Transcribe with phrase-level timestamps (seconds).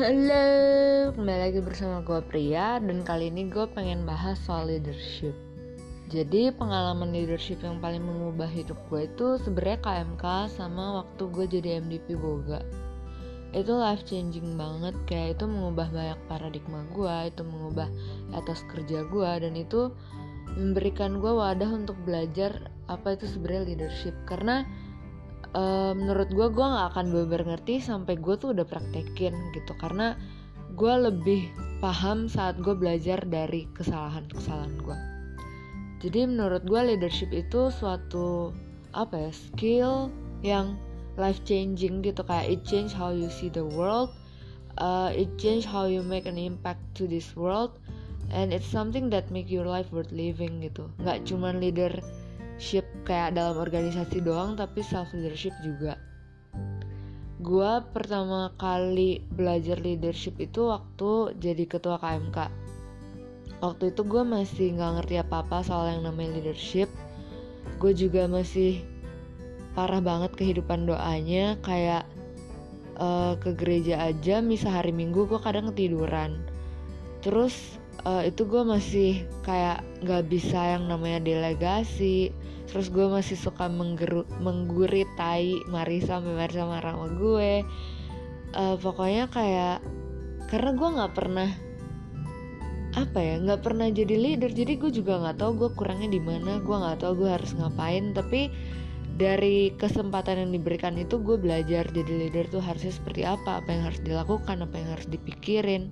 [0.00, 5.36] Halo, kembali lagi bersama gue Pria dan kali ini gue pengen bahas soal leadership.
[6.08, 11.84] Jadi pengalaman leadership yang paling mengubah hidup gue itu sebenarnya KMK sama waktu gue jadi
[11.84, 12.64] MDP Boga.
[13.52, 17.92] Itu life changing banget, kayak itu mengubah banyak paradigma gue, itu mengubah
[18.32, 19.92] atas kerja gue dan itu
[20.56, 24.64] memberikan gue wadah untuk belajar apa itu sebenarnya leadership karena
[25.54, 29.72] uh, menurut gue gue nggak akan benar ngerti sampai gue tuh udah praktekin gitu.
[29.78, 30.14] Karena
[30.74, 31.50] gue lebih
[31.80, 34.98] paham saat gue belajar dari kesalahan-kesalahan gue
[36.00, 38.56] jadi menurut gue leadership itu suatu
[38.96, 40.08] apa ya skill
[40.40, 40.80] yang
[41.20, 42.24] life changing gitu.
[42.24, 44.08] Kayak it change how you see the world
[44.80, 47.76] uh, it change how you make an impact to this world
[48.32, 50.88] and it's something that make your life worth living gitu.
[51.04, 51.92] Nggak cuman leader
[52.60, 55.96] leadership kayak dalam organisasi doang tapi self leadership juga.
[57.40, 62.52] Gue pertama kali belajar leadership itu waktu jadi ketua KMK
[63.64, 66.92] waktu itu gue masih nggak ngerti apa-apa soal yang namanya leadership.
[67.80, 68.84] Gue juga masih
[69.72, 72.04] parah banget kehidupan doanya kayak
[73.00, 76.44] uh, ke gereja aja misal hari minggu gue kadang ketiduran.
[77.24, 82.36] Terus uh, itu gue masih kayak nggak bisa yang namanya delegasi
[82.70, 87.52] terus gue masih suka menggeru, mengguritai Marisa sampai Marisa marah sama gue.
[88.50, 89.82] Uh, pokoknya kayak
[90.50, 91.50] karena gue nggak pernah
[92.90, 94.50] apa ya nggak pernah jadi leader.
[94.54, 98.14] Jadi gue juga nggak tahu gue kurangnya di mana gue nggak tahu gue harus ngapain.
[98.14, 98.50] Tapi
[99.18, 103.60] dari kesempatan yang diberikan itu gue belajar jadi leader tuh harusnya seperti apa.
[103.60, 105.90] Apa yang harus dilakukan apa yang harus dipikirin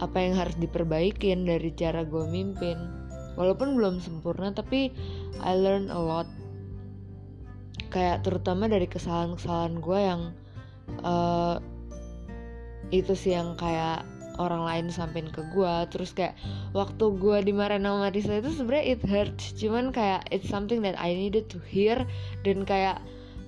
[0.00, 2.99] apa yang harus diperbaikin dari cara gue mimpin
[3.40, 4.92] walaupun belum sempurna tapi
[5.40, 6.28] I learn a lot.
[7.88, 10.22] Kayak terutama dari kesalahan-kesalahan gue yang
[11.00, 11.56] uh,
[12.92, 14.04] itu sih yang kayak
[14.36, 16.32] orang lain sampein ke gue terus kayak
[16.72, 19.56] waktu gue dimarahin sama Marisa itu sebenarnya it hurts.
[19.56, 22.04] Cuman kayak it's something that I needed to hear.
[22.44, 23.00] Dan kayak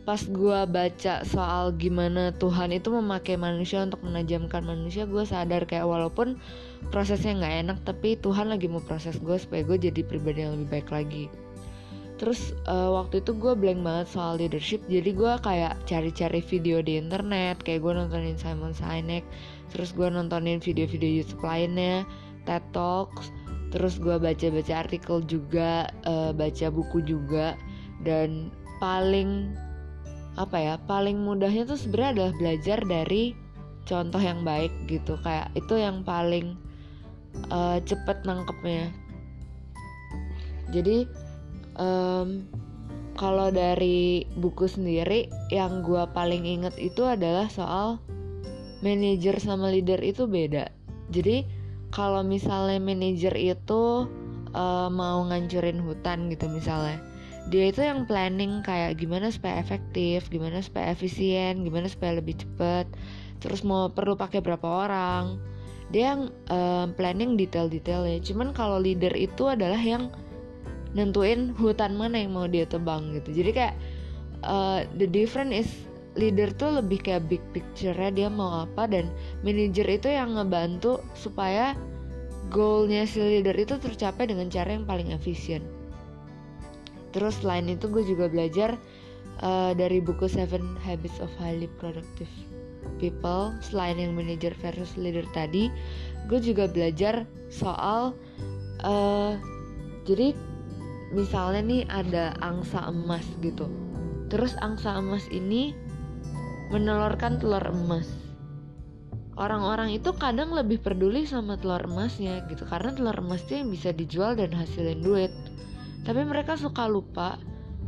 [0.02, 5.86] pas gue baca soal gimana Tuhan itu memakai manusia untuk menajamkan manusia gue sadar kayak
[5.86, 6.42] walaupun
[6.90, 10.68] prosesnya nggak enak tapi Tuhan lagi mau proses gue supaya gue jadi pribadi yang lebih
[10.78, 11.30] baik lagi.
[12.18, 16.98] Terus uh, waktu itu gue blank banget soal leadership jadi gue kayak cari-cari video di
[16.98, 19.26] internet kayak gue nontonin Simon Sinek
[19.74, 22.06] terus gue nontonin video-video YouTube lainnya
[22.46, 23.34] TED Talks
[23.74, 27.58] terus gue baca-baca artikel juga uh, baca buku juga
[28.06, 29.50] dan paling
[30.32, 33.36] apa ya paling mudahnya tuh sebenarnya adalah belajar dari
[33.84, 35.18] contoh yang baik gitu.
[35.20, 36.56] Kayak itu yang paling
[37.52, 38.88] uh, cepet nangkepnya.
[40.72, 41.04] Jadi
[41.76, 42.48] um,
[43.12, 48.00] kalau dari buku sendiri yang gue paling inget itu adalah soal
[48.80, 50.72] manajer sama leader itu beda.
[51.12, 51.44] Jadi
[51.92, 54.08] kalau misalnya manajer itu
[54.56, 57.11] uh, mau ngancurin hutan gitu misalnya
[57.50, 62.86] dia itu yang planning kayak gimana supaya efektif, gimana supaya efisien, gimana supaya lebih cepat.
[63.42, 65.42] Terus mau perlu pakai berapa orang.
[65.90, 68.22] Dia yang um, planning detail-detailnya.
[68.22, 70.14] Cuman kalau leader itu adalah yang
[70.94, 73.34] nentuin hutan mana yang mau dia tebang gitu.
[73.42, 73.74] Jadi kayak
[74.46, 75.70] uh, the difference is
[76.14, 79.08] leader tuh lebih kayak big picture-nya dia mau apa dan
[79.40, 81.72] manager itu yang ngebantu supaya
[82.52, 85.64] goalnya si leader itu tercapai dengan cara yang paling efisien
[87.12, 88.80] terus selain itu gue juga belajar
[89.44, 92.30] uh, dari buku Seven Habits of Highly Productive
[92.98, 95.70] People selain yang manager versus leader tadi
[96.26, 98.16] gue juga belajar soal
[98.82, 99.38] uh,
[100.02, 100.34] jadi
[101.12, 103.68] misalnya nih ada angsa emas gitu.
[104.32, 105.76] Terus angsa emas ini
[106.72, 108.08] menelurkan telur emas.
[109.36, 114.36] Orang-orang itu kadang lebih peduli sama telur emasnya gitu karena telur emasnya yang bisa dijual
[114.36, 115.32] dan hasilin duit
[116.02, 117.38] tapi mereka suka lupa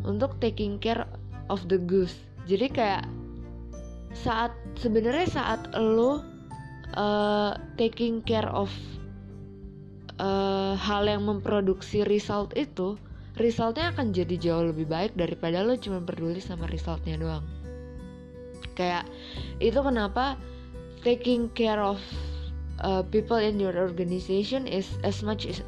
[0.07, 1.07] untuk taking care
[1.51, 2.15] of the goose.
[2.45, 3.05] Jadi kayak
[4.15, 6.23] saat sebenarnya saat lo
[6.95, 8.71] uh, taking care of
[10.23, 12.95] uh, hal yang memproduksi result itu
[13.35, 17.45] resultnya akan jadi jauh lebih baik daripada lo cuma peduli sama resultnya doang.
[18.79, 19.11] Kayak
[19.59, 20.39] itu kenapa
[21.03, 21.99] taking care of
[22.83, 25.63] uh, people in your organization is as much as,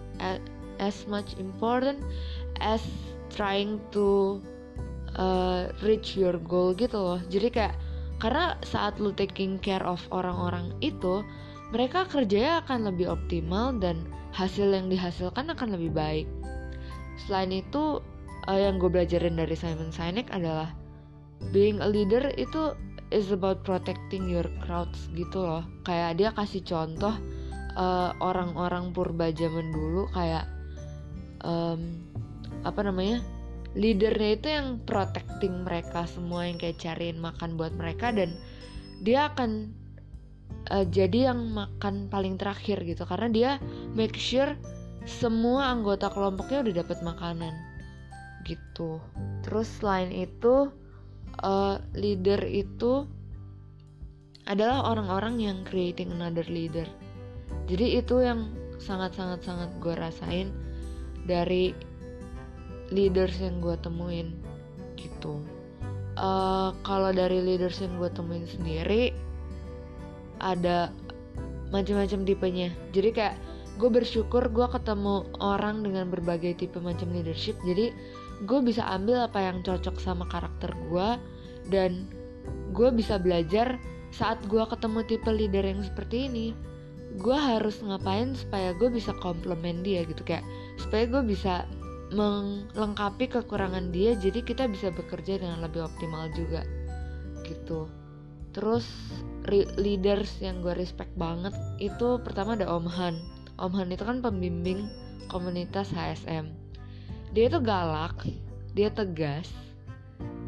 [0.79, 2.01] as much important
[2.61, 2.83] as
[3.33, 4.41] trying to
[5.17, 7.21] uh, reach your goal gitu loh.
[7.29, 7.75] Jadi kayak
[8.17, 11.21] karena saat lu taking care of orang-orang itu
[11.75, 16.27] mereka kerjanya akan lebih optimal dan hasil yang dihasilkan akan lebih baik.
[17.27, 18.01] Selain itu
[18.49, 20.73] uh, yang gue belajarin dari Simon Sinek adalah
[21.53, 22.73] being a leader itu
[23.13, 25.65] is about protecting your crowds gitu loh.
[25.85, 27.15] Kayak dia kasih contoh
[27.77, 30.49] orang eh, orang-orang purba zaman dulu kayak
[31.47, 32.03] um,
[32.67, 33.23] apa namanya
[33.79, 38.35] leadernya itu yang protecting mereka semua yang kayak cariin makan buat mereka dan
[39.05, 39.71] dia akan
[40.73, 43.05] uh, jadi yang makan paling terakhir gitu.
[43.07, 43.51] Karena dia
[43.93, 44.57] make sure
[45.07, 47.55] semua anggota kelompoknya udah dapat makanan
[48.49, 48.99] gitu.
[49.45, 50.73] Terus selain itu
[51.45, 53.05] uh, leader itu
[54.49, 56.87] adalah orang-orang yang creating another leader.
[57.69, 60.49] Jadi itu yang sangat-sangat sangat gue rasain
[61.27, 61.75] dari
[62.95, 64.33] leaders yang gue temuin
[64.95, 65.43] gitu.
[66.17, 69.13] Uh, kalau dari leaders yang gue temuin sendiri
[70.41, 70.89] ada
[71.75, 72.69] macam-macam tipenya.
[72.95, 73.37] Jadi kayak
[73.77, 77.93] gue bersyukur gue ketemu orang dengan berbagai tipe macam leadership jadi
[78.49, 81.09] gue bisa ambil apa yang cocok sama karakter gue
[81.69, 82.09] dan
[82.73, 83.77] gue bisa belajar
[84.17, 86.47] saat gue ketemu tipe leader yang seperti ini.
[87.17, 90.21] Gue harus ngapain supaya gue bisa komplement dia gitu.
[90.25, 90.45] Kayak
[90.77, 91.65] supaya gue bisa
[92.15, 96.63] melengkapi kekurangan dia jadi kita bisa bekerja dengan lebih optimal juga
[97.43, 97.91] gitu.
[98.55, 98.89] Terus
[99.77, 101.53] leaders yang gue respect banget
[101.83, 103.15] itu pertama ada Om Han.
[103.61, 104.89] Om Han itu kan pembimbing
[105.29, 106.67] komunitas HSM
[107.37, 108.25] dia tuh galak
[108.73, 109.53] dia tegas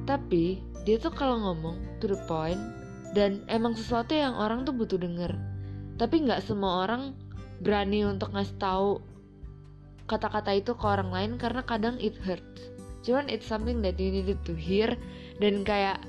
[0.08, 2.56] tapi dia tuh kalau ngomong to the point
[3.12, 5.36] dan emang sesuatu yang orang tuh butuh denger.
[6.00, 7.12] Tapi nggak semua orang
[7.60, 9.04] berani untuk ngasih tahu
[10.08, 12.72] kata-kata itu ke orang lain karena kadang it hurts.
[13.05, 14.96] Cuman it's something that you needed to hear
[15.38, 16.00] dan kayak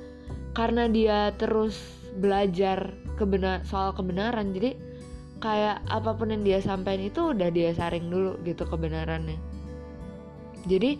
[0.57, 1.78] karena dia terus
[2.18, 2.90] belajar
[3.22, 4.74] kebenar soal kebenaran jadi
[5.40, 9.40] kayak apa pun yang dia sampaikan itu udah dia saring dulu gitu kebenarannya.
[10.68, 11.00] Jadi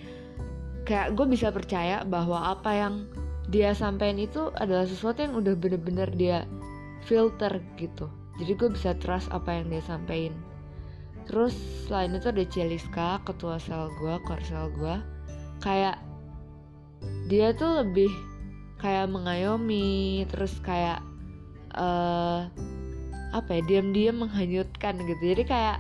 [0.88, 2.96] kayak gue bisa percaya bahwa apa yang
[3.52, 6.48] dia sampaikan itu adalah sesuatu yang udah bener-bener dia
[7.04, 8.08] filter gitu.
[8.40, 10.49] Jadi gue bisa trust apa yang dia sampaikan
[11.30, 11.54] terus
[11.86, 14.98] selain itu ada Celiska ketua sel gue korsel gue
[15.62, 16.02] kayak
[17.30, 18.10] dia tuh lebih
[18.82, 21.04] kayak mengayomi terus kayak
[21.76, 22.48] uh,
[23.30, 25.24] apa ya diam-diam menghanyutkan gitu.
[25.36, 25.78] Jadi kayak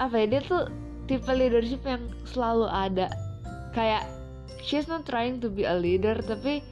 [0.00, 0.72] apa ya dia tuh
[1.04, 3.12] tipe leadership yang selalu ada.
[3.76, 4.08] Kayak
[4.64, 6.64] she's not trying to be a leader tapi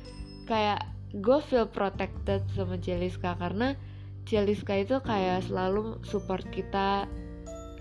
[0.48, 0.80] kayak
[1.12, 3.76] gue feel protected sama Celiska karena
[4.22, 7.10] Celiska itu kayak selalu support kita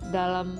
[0.09, 0.57] dalam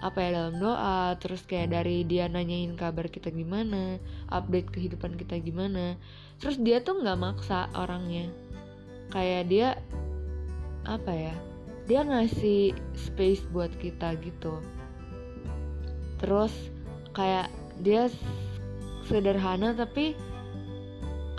[0.00, 4.00] apa ya dalam doa terus kayak dari dia nanyain kabar kita gimana
[4.32, 6.00] update kehidupan kita gimana.
[6.40, 8.32] Terus dia tuh nggak maksa orangnya.
[9.12, 9.68] Kayak dia
[10.88, 11.36] apa ya
[11.84, 14.56] dia ngasih space buat kita gitu.
[16.16, 16.52] Terus
[17.12, 17.52] kayak
[17.84, 18.08] dia
[19.04, 20.16] sederhana tapi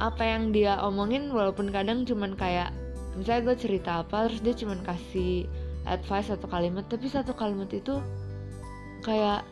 [0.01, 2.73] apa yang dia omongin walaupun kadang cuman kayak
[3.19, 5.47] misalnya gue cerita apa terus dia cuman kasih
[5.89, 7.99] advice satu kalimat tapi satu kalimat itu
[9.03, 9.43] kayak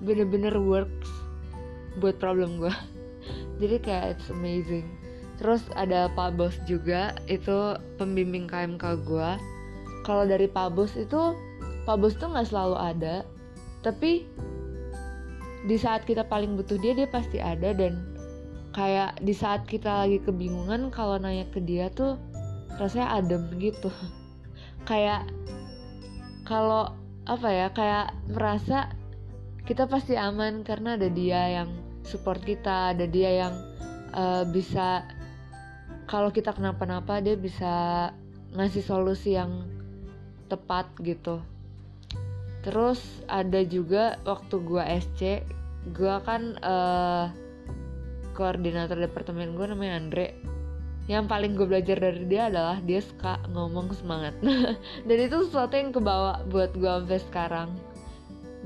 [0.00, 1.10] bener-bener works
[2.00, 2.72] buat problem gue
[3.60, 4.86] jadi kayak it's amazing.
[5.40, 9.30] Terus ada Pak Bos juga itu pembimbing KMK gue
[10.04, 11.36] kalau dari Pak Bos itu
[11.88, 13.24] Pak Bos tuh nggak selalu ada
[13.80, 14.28] tapi
[15.64, 17.72] di saat kita paling butuh dia dia pasti ada.
[17.72, 18.00] Dan
[18.72, 22.16] kayak di saat kita lagi kebingungan kalau nanya ke dia tuh
[22.76, 23.90] rasanya adem gitu.
[24.88, 25.28] Kayak
[26.44, 26.94] kalau
[27.28, 28.90] apa ya kayak merasa
[29.68, 31.70] kita pasti aman karena ada dia yang
[32.02, 33.54] support kita ada dia yang
[34.16, 35.06] uh, bisa
[36.10, 38.08] kalau kita kenapa-napa dia bisa
[38.58, 39.62] ngasih solusi yang
[40.50, 41.38] tepat gitu.
[42.66, 43.00] Terus
[43.30, 45.46] ada juga waktu gua SC
[45.94, 47.30] gua kan uh,
[48.40, 50.32] koordinator departemen gue namanya Andre
[51.10, 54.38] yang paling gue belajar dari dia adalah dia suka ngomong semangat.
[55.08, 57.70] Dan itu sesuatu yang kebawa buat gue sampai sekarang.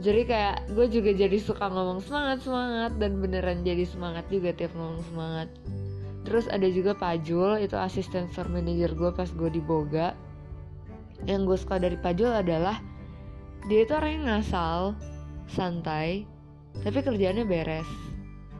[0.04, 4.74] Jadi kayak gue juga jadi suka ngomong semangat semangat dan beneran jadi semangat juga tiap
[4.74, 5.48] ngomong semangat.
[6.26, 10.18] Terus ada juga Pak Jul itu asisten store manager gue pas gue di Boga.
[11.30, 12.82] Yang gue suka dari Pak Jul adalah
[13.70, 14.98] dia itu orang yang ngasal
[15.46, 16.26] santai
[16.82, 17.86] tapi kerjaannya beres.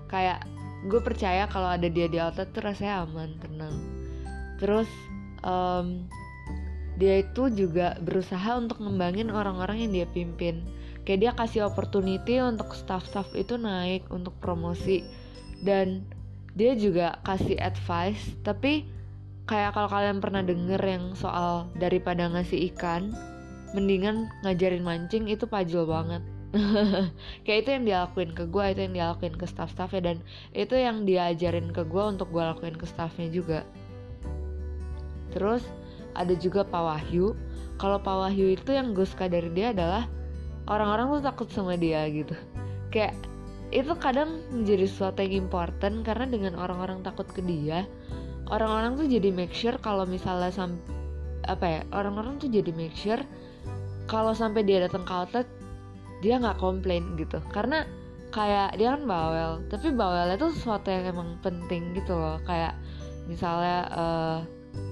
[0.06, 0.46] Kayak
[0.84, 3.76] gue percaya kalau ada dia di outlet tuh rasanya aman tenang.
[4.60, 4.88] Terus
[5.40, 6.04] um,
[7.00, 10.62] dia itu juga berusaha untuk ngembangin orang-orang yang dia pimpin.
[11.04, 15.04] Kayak dia kasih opportunity untuk staff-staff itu naik untuk promosi.
[15.64, 16.04] Dan
[16.54, 18.86] dia juga kasih advice tapi
[19.44, 23.10] kayak kalau kalian pernah denger yang soal daripada ngasih ikan
[23.74, 26.22] mendingan ngajarin mancing itu pajul banget
[27.44, 30.16] kayak itu yang dia lakuin ke gue itu yang dia lakuin ke staff-staffnya dan
[30.54, 33.66] itu yang diajarin ke gue untuk gue lakuin ke staffnya juga.
[35.34, 35.66] Terus
[36.14, 37.34] ada juga Pak Wahyu.
[37.74, 40.06] Kalau Pak Wahyu itu yang gue suka dari dia adalah
[40.70, 42.38] orang-orang tuh takut sama dia gitu.
[42.94, 43.18] Kayak
[43.74, 47.82] itu kadang menjadi sesuatu yang important karena dengan orang-orang takut ke dia
[48.52, 50.76] orang-orang tuh jadi make sure kalau misalnya sam
[51.50, 53.20] apa ya orang-orang tuh jadi make sure
[54.06, 55.48] kalau sampai dia datang ke outlet
[56.24, 57.38] dia nggak komplain gitu.
[57.52, 57.84] Karena
[58.32, 59.60] kayak dia kan bawel.
[59.68, 62.40] Tapi bawelnya tuh sesuatu yang emang penting gitu loh.
[62.48, 62.80] Kayak
[63.28, 64.38] misalnya uh,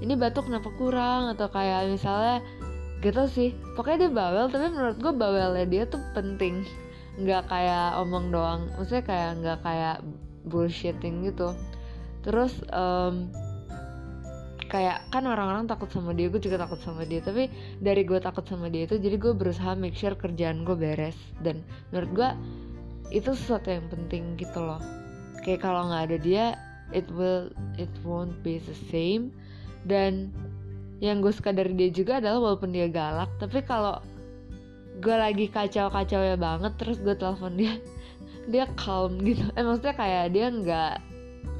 [0.04, 1.32] ini batuk kenapa kurang?
[1.32, 2.44] Atau kayak misalnya
[3.00, 3.56] gitu sih.
[3.74, 6.68] Pokoknya dia bawel tapi menurut gue bawelnya dia tuh penting.
[7.16, 8.68] Nggak kayak omong doang.
[8.76, 9.96] Maksudnya kayak nggak kayak
[10.46, 11.56] bullshitting gitu.
[12.22, 13.32] Terus um,
[14.72, 17.20] kayak kan orang-orang takut sama dia gue juga takut sama dia.
[17.20, 17.52] Tapi
[17.84, 21.14] dari gue takut sama dia itu jadi gue berusaha make sure kerjaan gue beres.
[21.44, 21.60] Dan
[21.92, 22.30] menurut gue
[23.12, 24.80] itu sesuatu yang penting gitu loh.
[25.44, 26.44] Kayak kalau nggak ada dia
[26.96, 29.28] it will it won't be the same.
[29.84, 30.32] Dan
[31.04, 33.98] yang gue suka dari dia juga adalah walaupun dia galak tapi kalau
[35.02, 37.76] gue lagi kacau-kacau ya banget terus gue telepon dia
[38.52, 39.44] dia calm gitu.
[39.52, 40.94] Eh maksudnya kayak dia nggak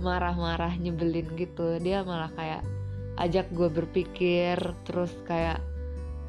[0.00, 1.76] marah-marah nyebelin gitu.
[1.76, 2.71] Dia malah kayak
[3.20, 4.56] ajak gue berpikir
[4.88, 5.60] terus kayak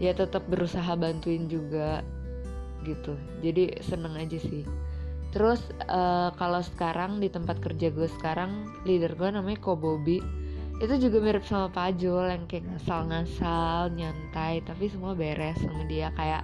[0.01, 2.03] ya tetap berusaha bantuin juga
[2.83, 3.15] gitu.
[3.39, 4.67] Jadi seneng aja sih.
[5.33, 10.19] Terus uh, kalau sekarang di tempat kerja gue sekarang leader gue namanya Kobobi.
[10.83, 16.11] Itu juga mirip sama Pajul yang kayak ngasal-ngasal nyantai tapi semua beres sama dia.
[16.13, 16.43] Kayak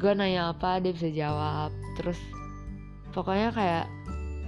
[0.00, 1.70] gue nanya apa dia bisa jawab.
[2.00, 2.18] Terus
[3.12, 3.86] pokoknya kayak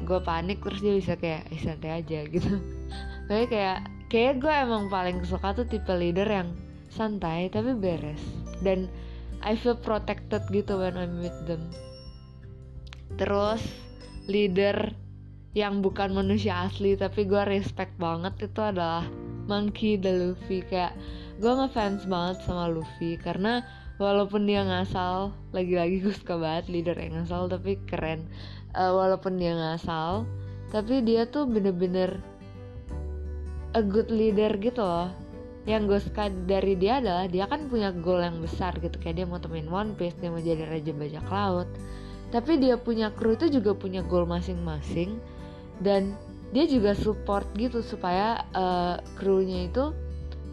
[0.02, 2.59] gue panik terus dia bisa kayak eh, santai aja gitu.
[3.31, 6.52] Kayak kayak gue emang paling suka tuh tipe leader yang
[6.92, 8.21] santai tapi beres.
[8.61, 8.92] Dan
[9.40, 11.73] I feel protected gitu when I'm with them.
[13.16, 13.64] Terus
[14.28, 14.92] leader
[15.57, 19.09] yang bukan manusia asli tapi gue respect banget itu adalah
[19.49, 20.61] Monkey the Luffy.
[20.69, 20.92] Kayak
[21.40, 23.64] gue ngefans banget sama Luffy karena
[23.97, 28.28] walaupun dia ngasal lagi-lagi gue suka banget leader yang ngasal tapi keren.
[28.76, 30.28] Uh, walaupun dia ngasal
[30.73, 32.21] tapi dia tuh bener-bener
[33.73, 35.11] a good leader gitu loh.
[35.62, 38.99] Yang gue suka dari dia adalah dia kan punya goal yang besar gitu.
[38.99, 41.69] Kayak dia mau temuin One Piece dia mau jadi raja bajak laut.
[42.33, 45.21] Tapi dia punya kru itu juga punya goal masing-masing.
[45.79, 46.17] Dan
[46.52, 49.95] dia juga support gitu supaya uh, krunya itu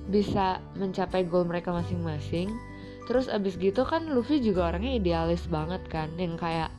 [0.10, 2.50] bisa mencapai goal mereka masing-masing.
[3.10, 6.14] Terus abis gitu kan Luffy juga orangnya idealis banget kan.
[6.22, 6.70] Yang kayak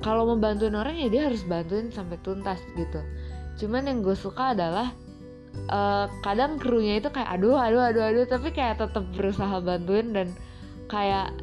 [0.00, 3.00] kalau mau bantuin orang ya dia harus bantuin sampai tuntas gitu.
[3.60, 4.92] Cuman yang gue suka adalah
[5.70, 10.28] uh, kadang krunya itu kayak aduh aduh aduh aduh tapi kayak tetap berusaha bantuin dan
[10.86, 11.34] kayak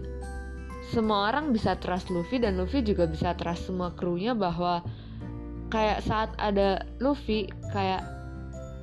[0.94, 4.86] semua orang bisa trust Luffy dan Luffy juga bisa trust semua krunya bahwa
[5.74, 8.06] kayak saat ada Luffy kayak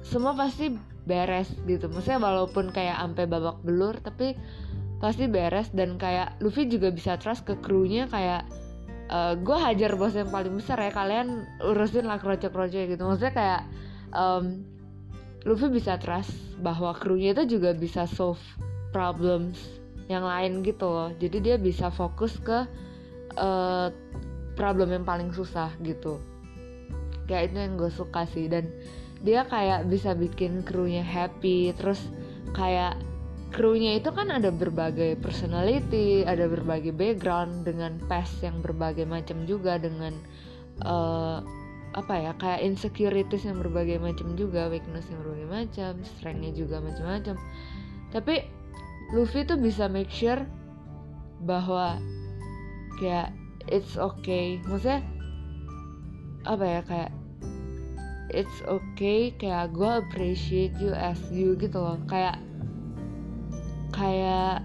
[0.03, 0.75] semua pasti
[1.07, 1.87] beres gitu.
[1.87, 4.35] Maksudnya walaupun kayak sampai babak belur tapi
[4.99, 8.45] pasti beres dan kayak Luffy juga bisa trust ke krunya kayak
[9.09, 13.01] uh, eh, gue hajar bos yang paling besar ya kalian urusin lah kroco-kroco gitu.
[13.01, 13.63] Maksudnya kayak
[14.11, 14.67] um,
[15.49, 18.41] Luffy bisa trust bahwa krunya itu juga bisa solve
[18.93, 19.57] problems
[20.11, 21.11] yang lain gitu loh.
[21.17, 22.69] Jadi dia bisa fokus ke
[23.41, 23.89] uh,
[24.59, 26.21] problem yang paling susah gitu.
[27.25, 28.51] Kayak itu yang gue suka sih.
[28.51, 28.69] Dan
[29.25, 31.73] dia kayak bisa bikin krunya happy.
[31.73, 32.03] Terus
[32.53, 33.01] kayak
[33.51, 39.75] krunya itu kan ada berbagai personality ada berbagai background dengan past yang berbagai macam juga
[39.77, 40.15] dengan
[40.87, 41.43] uh,
[41.91, 47.35] apa ya kayak insecurities yang berbagai macam juga weakness yang berbagai macam strengthnya juga macam-macam.
[48.15, 48.35] Tapi
[49.11, 50.47] Luffy tuh bisa make sure
[51.43, 51.99] bahwa
[53.03, 53.35] kayak
[53.67, 54.63] it's okay.
[54.71, 55.03] Maksudnya
[56.47, 57.13] apa ya kayak
[58.31, 61.99] it's okay kayak gue appreciate you as you gitu loh.
[62.07, 62.39] Kayak
[63.91, 64.63] kayak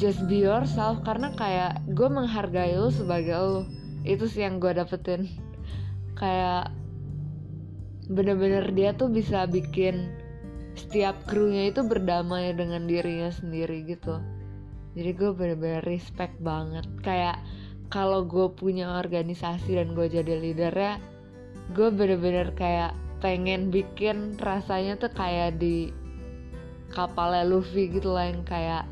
[0.00, 1.04] just be yourself.
[1.04, 3.62] Karena kayak gue menghargai lo sebagai lo
[4.08, 5.51] itu sih yang gue dapetin
[6.22, 6.70] kayak
[8.06, 10.14] bener-bener dia tuh bisa bikin
[10.78, 14.22] setiap krunya itu berdamai dengan dirinya sendiri gitu.
[14.94, 16.86] Jadi gue bener-bener respect banget.
[17.02, 17.42] Kayak
[17.90, 20.96] kalau gue punya organisasi dan gue jadi leader ya
[21.70, 25.94] gue bener-bener kayak pengen bikin rasanya tuh kayak di
[26.90, 28.84] kapalnya Luffy gitu lah yang kayak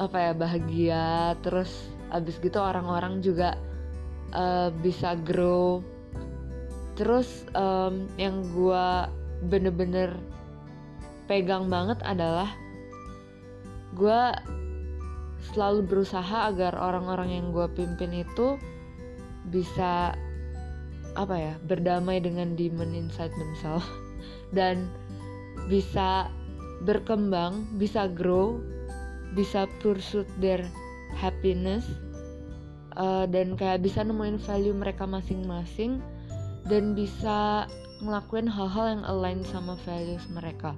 [0.00, 1.06] apa ya bahagia.
[1.44, 1.70] Terus
[2.12, 3.56] abis gitu orang-orang juga
[4.32, 5.84] uh, bisa grow
[6.94, 8.86] terus um, yang gue
[9.48, 10.14] bener-bener
[11.26, 12.52] pegang banget adalah
[13.96, 14.20] gue
[15.52, 18.56] selalu berusaha agar orang-orang yang gue pimpin itu
[19.50, 20.14] bisa
[21.12, 23.84] apa ya berdamai dengan demon inside themselves.
[24.56, 24.88] Dan
[25.68, 26.28] bisa
[26.84, 28.58] berkembang, bisa grow,
[29.32, 30.64] bisa pursuit their
[31.16, 31.84] happiness
[32.96, 36.00] uh, dan kayak bisa nemuin value mereka masing-masing
[36.66, 37.66] dan bisa
[38.02, 40.74] ngelakuin hal-hal yang align sama values mereka.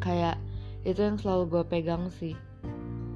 [0.00, 0.40] Kayak
[0.88, 2.32] itu yang selalu gue pegang sih.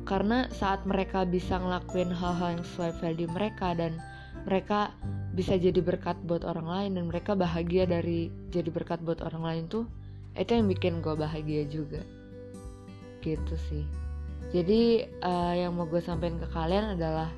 [0.05, 3.97] Karena saat mereka bisa ngelakuin hal-hal yang sesuai value mereka dan
[4.45, 4.93] mereka
[5.33, 9.65] bisa jadi berkat buat orang lain dan mereka bahagia dari jadi berkat buat orang lain
[9.73, 9.89] tuh
[10.37, 12.03] itu yang bikin gue bahagia juga.
[13.25, 13.85] Gitu sih.
[14.53, 17.31] Jadi uh, yang mau gue sampaikan ke kalian adalah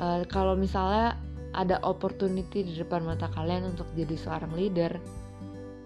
[0.00, 1.14] uh, kalau misalnya
[1.54, 4.98] ada opportunity di depan mata kalian untuk jadi seorang leader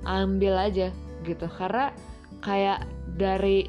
[0.09, 0.89] ambil aja
[1.23, 1.47] gitu.
[1.47, 1.93] Karena
[2.41, 2.89] kayak
[3.21, 3.69] dari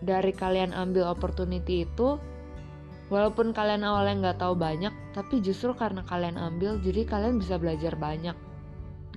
[0.00, 2.16] dari kalian ambil opportunity itu
[3.12, 7.94] walaupun kalian awalnya nggak tahu banyak tapi justru karena kalian ambil jadi kalian bisa belajar
[7.98, 8.36] banyak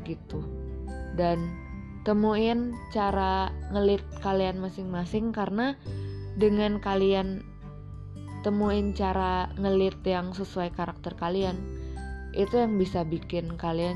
[0.03, 0.43] gitu.
[1.15, 1.51] Dan
[2.01, 5.77] temuin cara ngelit kalian masing-masing karena
[6.33, 7.45] dengan kalian
[8.41, 11.80] temuin cara ngelit yang sesuai karakter kalian
[12.31, 13.95] itu yang bisa bikin kalian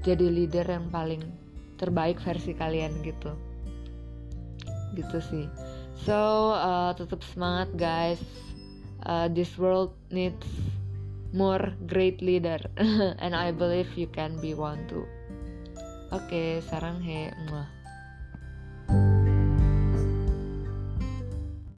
[0.00, 1.20] jadi leader yang paling
[1.76, 3.32] terbaik versi kalian gitu.
[4.96, 5.46] Gitu sih.
[6.04, 8.20] So uh, tetap semangat guys.
[9.00, 10.44] Uh, this world needs
[11.32, 12.60] more great leader.
[13.24, 15.08] And I believe you can be one too.
[16.10, 17.79] Oke okay, sarang he muah